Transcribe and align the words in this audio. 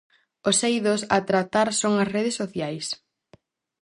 Os 0.49 0.57
eidos 0.69 1.01
a 1.15 1.17
tratar 1.29 1.67
son 1.81 1.93
as 2.03 2.11
redes 2.15 2.37
sociais. 2.41 2.85